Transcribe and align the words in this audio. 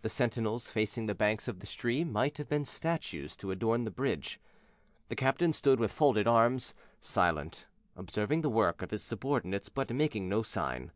The 0.00 0.08
sentinels, 0.08 0.70
facing 0.70 1.04
the 1.04 1.14
banks 1.14 1.46
of 1.46 1.60
the 1.60 1.66
stream, 1.66 2.10
might 2.10 2.38
have 2.38 2.48
been 2.48 2.64
statues 2.64 3.36
to 3.36 3.50
adorn 3.50 3.84
the 3.84 3.90
bridge. 3.90 4.40
The 5.10 5.14
captain 5.14 5.52
stood 5.52 5.78
with 5.78 5.92
folded 5.92 6.26
arms, 6.26 6.72
silent, 6.98 7.66
observing 7.94 8.40
the 8.40 8.48
work 8.48 8.80
of 8.80 8.90
his 8.90 9.02
subordinates, 9.02 9.68
but 9.68 9.92
making 9.92 10.30
no 10.30 10.42
sign. 10.42 10.92